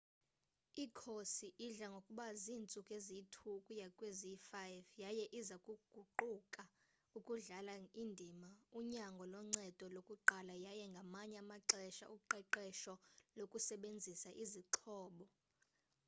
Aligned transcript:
ikhosi 0.83 1.47
idla 1.67 1.85
ngokuba 1.93 2.25
ziintsuku 2.43 2.91
eziyi-2 2.99 3.35
ukuya 3.57 3.87
kweziyi-5 3.97 4.51
yaye 5.03 5.23
iza 5.39 5.55
kuquka 5.65 6.63
ukudlala 7.17 7.73
indima 8.03 8.49
unyango 8.79 9.23
loncedo 9.33 9.85
lokuqala 9.95 10.53
yaye 10.65 10.85
ngamanye 10.93 11.37
amaxesha 11.43 12.05
uqeqesho 12.15 12.93
lokusebenzisa 13.37 14.29
izixhobo 14.43 15.25